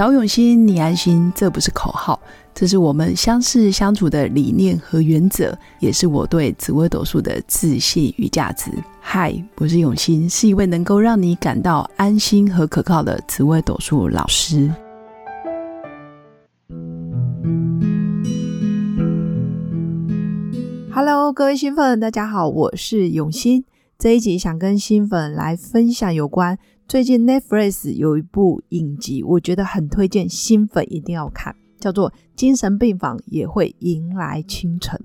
[0.00, 2.18] 找永新，你安心，这不是口号，
[2.54, 8.70] 这是我们相识相处的理念和原则，也是我对紫微斗数的自信与价值。
[8.98, 14.72] 嗨，我是永新，是一位能够让你感到安心和可靠的紫微斗数老师。
[20.90, 23.66] Hello，各位新粉，大家好，我是永新。
[23.98, 26.56] 这一集想跟新粉来分享有关。
[26.90, 35.00] 最近 Netflix 有一部影集，我觉得很推荐新粉一定要看，叫做《精神病房也会迎来清晨》。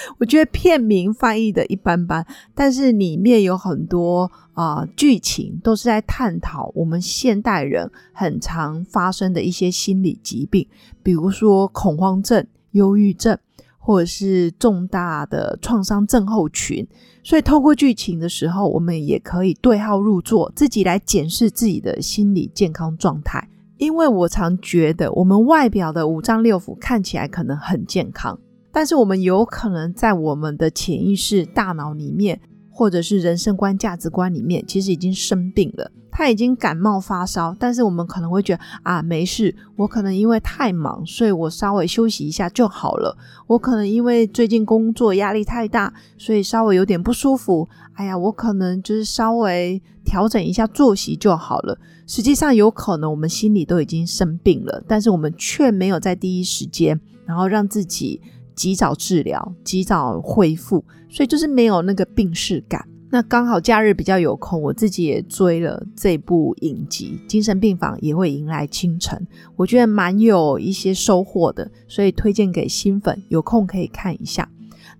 [0.18, 10.66] 我觉得片名翻译的一般般，但是里面有很多啊剧情都是在探讨我们现代人很常发生的一些心理疾病，
[11.02, 13.38] 比如说恐慌症、忧郁症。
[13.84, 16.86] 或者是重大的创伤症候群，
[17.24, 23.48] 所以透过剧情的时候，我们也可以对号入座，自己来检视自己的心理健康状态。
[23.78, 28.38] 因为我常觉得，我们外表的五脏六腑看起来可能很健康，
[28.70, 32.40] 但是我们有可能在我们的潜意识、大脑里面，
[32.72, 35.92] 或者是人生观、价值观里面，其实已经生病了。
[36.14, 43.16] 他已经感冒发烧，但是我们可能会觉得啊没事，我可能因为太忙，所以我稍微休息一下就好了。
[43.46, 47.66] 我可能因为最近工作压力太大，所以稍微有点不舒服。
[47.94, 51.78] 哎呀，我可能就是稍微调整一下作息就好了。
[52.06, 58.20] 实际上有可能我们心里都已经生病了，但是我们却没有在第一时间，然后让自己
[58.54, 62.86] 及早治疗、及早恢复，所以就是没有那个病逝感。
[63.10, 69.18] 那刚好假日比较有空，我自己也追了这部影集《精神病房也会迎来清晨》，
[69.54, 74.48] 我觉得蛮有一些收获的，所以推荐给新粉，有空可以看一下。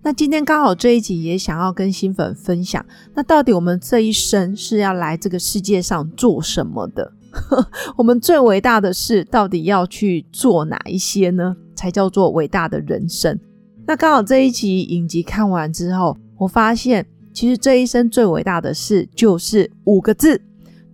[0.03, 7.13] 那今天刚好这一集也想要跟新粉分享，那到底我们这一生是要来这个世界上做什么的？
[7.97, 11.55] 我们最伟大的事到底要去做哪一些呢？
[11.73, 13.39] 才叫做伟大的人生？
[13.85, 17.05] 那刚好这一集影集看完之后，我发现。
[17.33, 20.39] 其实这一生最伟大的事就是五个字：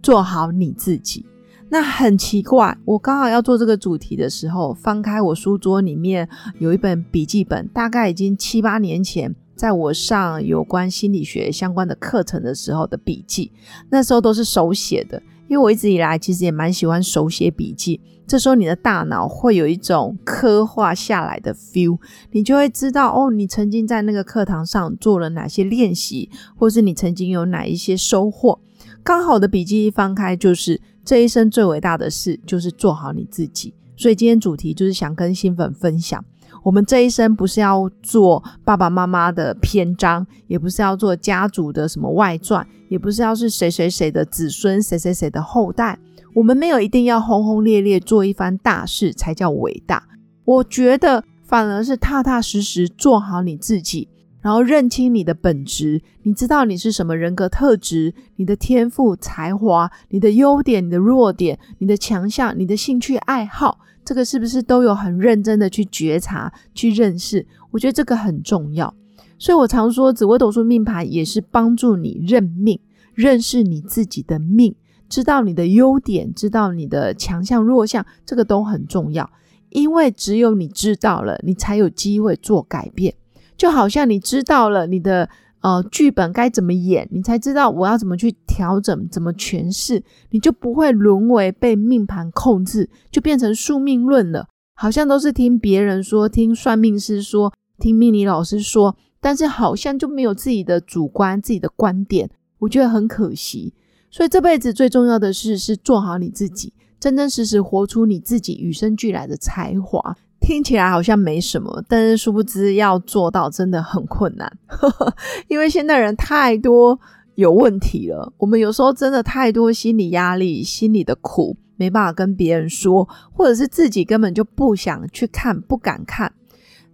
[0.02, 1.26] 做好你自己。
[1.68, 13.52] 那很奇怪，我刚好要做这个主题的时候，翻开我书桌里面有一本笔记本，大概已经七八年前，在我上有关心理学相关的课程的时候的笔记，
[13.90, 15.22] 那时候都是手写的。
[15.50, 21.98] 因为我一直以来其实也蛮喜欢手写笔记，这时候你的大脑会有一种刻画下来的 feel，
[22.32, 28.62] 你就会知道哦，你曾经在那个课堂上做了哪些练习，或是你曾经有哪一些收获。
[29.04, 33.74] 刚好的笔记一翻开，就是这一生最伟大的事就是做好你自己。
[33.98, 36.24] 所以今天主题就是想跟新粉分享。
[36.64, 45.98] 我们这一生不是要做爸爸妈妈的篇章，也不是要做家族的什么外传，也不是要是谁谁谁的子孙、谁谁谁的后代。
[46.36, 50.04] 我们没有一定要轰轰烈烈做一番大事才叫伟大。
[50.46, 54.08] 我觉得反而是踏踏实实做好你自己，
[54.42, 63.80] 然后认清你的本质，你知道你是什么人格特质，你的天赋、才华、你的优点、你的弱点、你的强项、你的兴趣爱好。
[64.06, 67.46] 这个是不是都有很认真的去觉察、去认识？
[67.70, 68.94] 我觉得这个很重要。
[69.38, 72.80] 所以我常说，紫微斗数命盘也是帮助你认命、
[73.14, 74.74] 认识你自己的命，
[75.08, 79.30] 知道你的优点，知道你的强项、弱项，这个都很重要。
[79.70, 83.14] 因为只有你知道了，你才有机会做改变。
[83.60, 85.30] 就好像你知道了你的。
[85.62, 94.48] 呃，剧本该怎么演，你才知道我要怎么去调整，怎么诠释，你就不会沦为被命盘控制，就变成宿命论了。
[94.74, 103.74] 好像都是听别人说，听算命师说，听命理老师说，但是好像就没有自己的主观、自己的观点，我觉得很可惜。
[104.10, 106.72] 所以这辈子最重要的事是做好你自己，
[107.02, 110.16] 真真实实活出你自己与生俱来的才华。
[110.40, 114.52] 听起来好像没什么，但是殊不知要做到真的很困难，
[115.48, 117.00] 因为现代人太多
[117.36, 118.34] 有问题了。
[118.38, 126.34] 我们有时候真的太多心理压力、心理的苦，没办法跟别人说，或者是自己根本就不想去看、不敢看。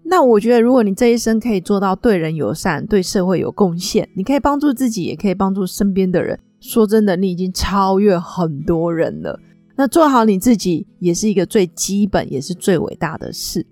[0.07, 6.39] 那我觉得，如果你这一生可以做到对人友善、对社会有贡献，你可以帮助自己，也可以帮助身边的人。
[6.59, 9.39] 说真的，你已经超越很多人了。
[9.75, 13.65] 那做好你自己也是一个最基本也是最伟大的事。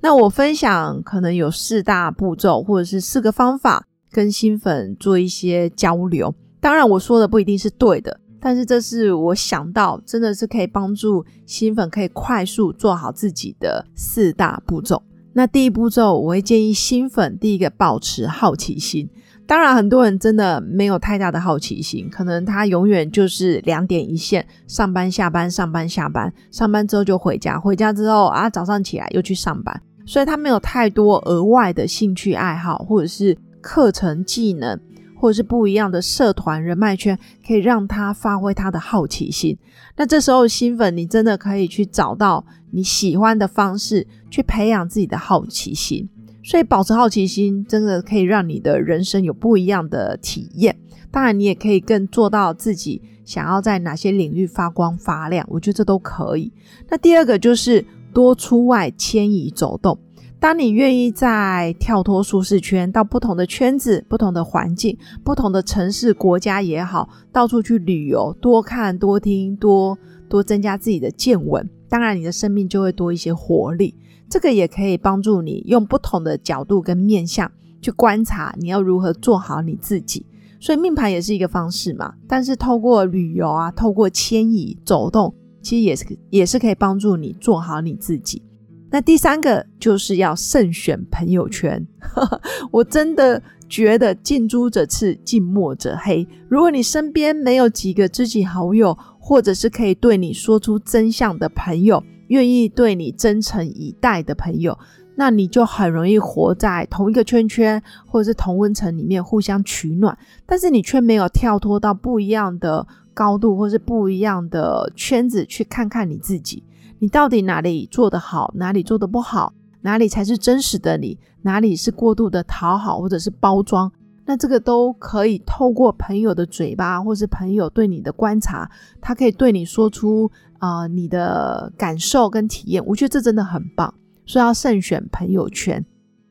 [0.00, 6.32] 那我分享可能有四大步骤或者是四个方法，跟新粉做一些交流。
[6.60, 15.02] 当然我说的不一定是对的，但是这是我想到真的是可以帮助新粉可以快速做好自己的四大步骤。
[15.32, 19.08] 那第一步骤，我会建议新粉第一个保持好奇心。
[19.48, 34.78] 当然，很多人真的没有太大的好奇心，可能他永远就是两点一线，上班下班，上班下班，上班之后就回家，回家之后啊，早上起来又去上班，所以他没有太多额外的兴趣爱好，或者是课程技能，
[35.16, 39.56] 或者是不一样的社团人脉圈，可以让他发挥他的好奇心。
[39.96, 46.06] 那这时候新粉，你真的可以去找到你喜欢的方式，去培养自己的好奇心。
[46.48, 50.74] 所以，保持好奇心真的可以让你的人生有不一样的体验。
[51.10, 55.46] 当然，你也可以更做到自己想要在哪些领域发光发亮。
[55.50, 56.50] 我觉得这都可以。
[56.88, 57.84] 那第二个就是
[58.14, 59.98] 多出外迁移走动。
[60.40, 69.98] 当你愿意在跳脱舒适圈，到不同的圈子、不同的环境、不同的城市、国家也好，到处去旅游，多看、多听、多
[70.30, 71.68] 多增加自己的见闻。
[71.90, 73.94] 当然，你的生命就会多一些活力。
[74.28, 80.26] 这个也可以帮助你用不同的角度跟面向去观察，你要如何做好你自己。
[80.60, 82.14] 所以命盘也是一个方式嘛。
[82.26, 88.42] 但是透过旅游啊，透过迁移走动，其实也是也是可以帮助你做好你自己。
[88.90, 91.86] 那第三个就是要慎选朋友圈。
[92.72, 96.26] 我真的觉得近朱者赤，近墨者黑。
[96.48, 104.78] 如果你身边没有几个知己好友，或者是可以对你说出真相的朋友，愿意对你真诚以待的朋友，
[105.16, 110.16] 那你就很容易活在同一个圈圈或者是同温层里面互相取暖，
[110.46, 116.62] 但是你却没有跳脱到不一样的高度或是不一样的圈子去看看你自己，
[117.00, 123.90] 你到底哪里做得好，哪里做得不好，哪里才是真实的你，哪里是过度的讨好或者是包装，
[124.26, 128.70] 那这个都可以透过朋友的嘴巴或是朋友对你的观察，
[129.00, 130.30] 他可以对你说出。
[130.58, 133.92] 啊，你的感受跟体验，我觉得这真的很棒，
[134.26, 135.84] 所以要慎选朋友圈。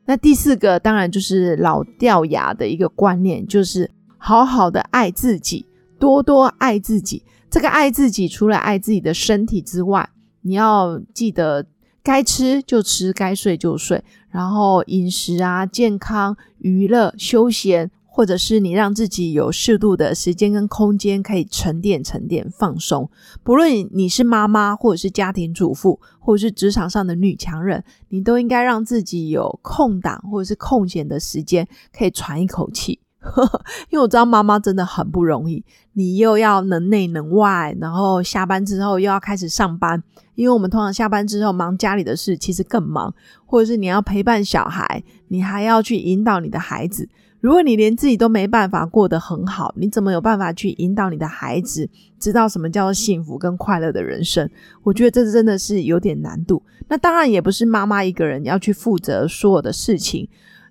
[0.06, 5.66] 那第四个当然就是老掉牙的一个观念，就是好好的爱自己，
[5.98, 7.22] 多多爱自己。
[7.50, 10.08] 这个爱自己，除了爱自己的身体之外，
[10.42, 11.66] 你要记得
[12.02, 17.90] 该吃就吃，该睡就睡，然后饮食啊、健康、娱乐、休闲。
[18.18, 23.08] 或者是你让自己有适度的时间跟空间，可以沉淀、沉淀、放松。
[23.44, 32.98] 不论你是妈妈，或者是家庭主妇，或者是职场上的女强人，你都应该让自己有空档或者是空闲的时间，可以喘一口气。
[33.90, 40.02] 因为我知道妈妈真的很不容易，你又要能内能外，然后下班之后又要开始上班。
[40.34, 43.14] 因为我们通常下班之后忙家里的事，其实更忙，
[43.46, 47.08] 或者是你要陪伴小孩，你还要去引导你的孩子。
[47.40, 51.88] 如果你连自己都没办法过得很好，你怎么有办法去引导你的孩子
[52.18, 54.50] 知道什么叫做幸福跟快乐的人生？
[54.82, 56.60] 我觉得这真的是有点难度。
[56.88, 60.28] 那当然也不是妈妈一个人要去负责所有的事情。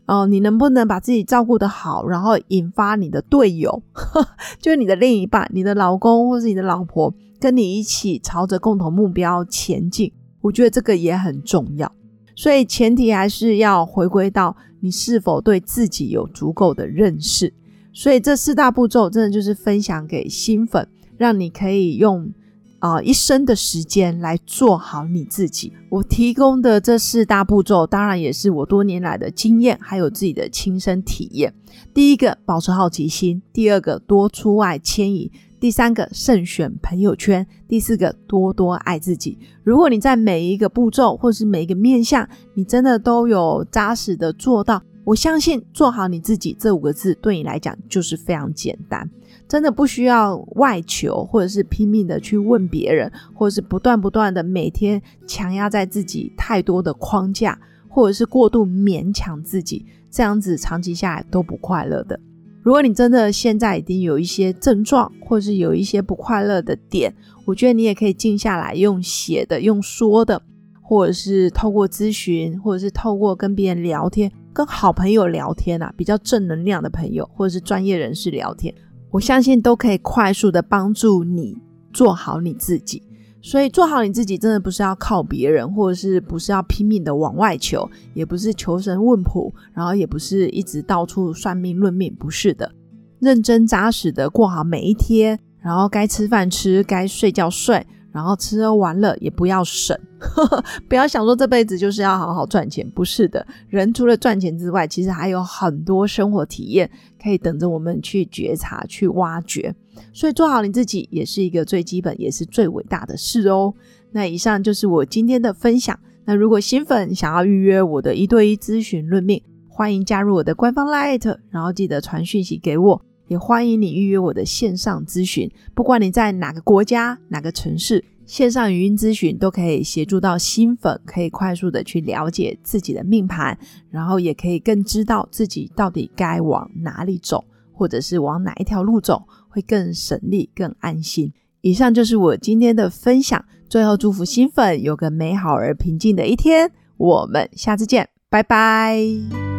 [0.07, 3.81] 哦，你能不能把自己照顾得好，然后引发你的队友，
[4.59, 10.11] 就是你的另一半、你的老公或是你的老婆，跟你一起朝着共同目标前进？
[10.41, 11.89] 我觉得这个也很重要。
[12.35, 14.55] 所以前提还是要回归到。
[14.79, 17.53] 你是否对自己有足够的认识？
[17.93, 20.87] 所以这四大步骤真的就是分享给新粉，
[21.17, 22.31] 让你可以用
[22.79, 25.73] 啊一生的时间来做好你自己。
[25.89, 31.53] 我提供的这四大步骤，当然也是我多年来的经验，还有自己的亲身体验。
[31.93, 35.31] 第一个，保持好奇心；第二个，多出外迁移。
[35.59, 39.39] 第三个，慎选朋友圈；第四个，多多爱自己。
[39.63, 49.09] 如果你在每一个步骤或是每一个面向，你真的都有扎实的做到，我相信做好你自己这五个字对你来讲就是非常简单，
[49.47, 62.19] 真的不需要外求，或者是拼命的去问别人，或者是不断不断的每天强压在自己太多的框架，或者是过度勉强自己，这样子长期下来都不快乐的。
[62.67, 70.41] 如果你真的现在已经有一些症状，或是有一些不快乐的点，我觉得你也可以静下来，用写的、用说的，
[70.81, 78.75] 或者是透过咨询，或者是透过跟别人聊天，跟好朋友聊天啊，比较正能量的朋友，或者是专业人士聊天，
[79.11, 81.57] 我相信都可以快速的帮助你
[81.93, 83.01] 做好你自己。
[83.41, 92.71] 所以做好你自己，真的不是要靠别人，或者是不是要拼命的往外求，也不是求神问卜，然后也不是一直到处算命论命，不是的，
[93.19, 97.85] 认真扎实的过好每一天，然后该吃饭吃，该睡觉睡。
[98.17, 99.95] 然后吃喝玩乐也不要省，
[100.89, 103.45] 不要想说这辈子就是要好好赚钱，不是的。
[103.69, 106.89] 人除了赚钱之外，其实还有很多生活体验
[107.21, 109.71] 可以等着我们去觉察、去挖掘。
[110.11, 113.71] 所以做好你自己也是一个最基本也是最伟大的事哦。
[114.11, 115.99] 那以上就是我今天的分享。
[116.25, 122.99] 那如果新粉想要预约我的一对一咨询论命，欢迎加入我的官方 Light，然后记得传讯息给我。
[123.27, 133.57] 也欢迎你预约我的线上咨询，不管你在哪个国家、哪个城市，线上语音咨询都可以协助到新粉，可以快速的去了解自己的命盘，
[133.89, 141.31] 然后也可以更知道自己到底该往哪里走，或者是往哪一条路走会更省力、更安心。
[141.61, 149.46] 以上就是我今天的分享，最后祝福新粉有个美好而平静的一天，我们下次见，拜拜。